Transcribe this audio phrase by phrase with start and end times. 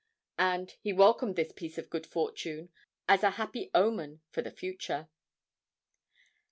[0.39, 2.69] And he welcomed this piece of good fortune
[3.07, 5.09] as a happy omen for the future.